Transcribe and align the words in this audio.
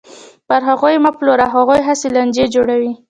پر 0.47 0.61
هغوی 0.69 0.93
یې 0.95 1.01
مه 1.05 1.11
پلوره، 1.17 1.47
هغوی 1.55 1.79
هسې 1.87 2.07
لانجې 2.15 2.45
جوړوي. 2.55 2.91